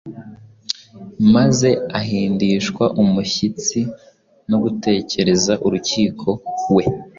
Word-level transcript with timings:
maze 1.33 1.69
ahindishwa 1.99 2.85
umushyitsi 3.01 3.79
no 4.49 4.57
gutekereza 4.63 5.53
urukiko 5.65 6.27
we 6.75 6.83